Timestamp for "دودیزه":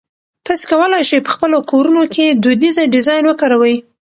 2.43-2.83